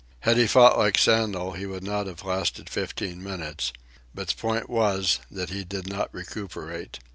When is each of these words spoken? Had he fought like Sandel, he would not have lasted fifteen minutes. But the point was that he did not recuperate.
Had 0.21 0.37
he 0.37 0.47
fought 0.47 0.79
like 0.79 0.97
Sandel, 0.97 1.51
he 1.51 1.67
would 1.67 1.83
not 1.83 2.07
have 2.07 2.23
lasted 2.23 2.71
fifteen 2.71 3.21
minutes. 3.23 3.71
But 4.15 4.29
the 4.29 4.35
point 4.35 4.67
was 4.67 5.19
that 5.29 5.51
he 5.51 5.63
did 5.63 5.85
not 5.87 6.11
recuperate. 6.11 6.97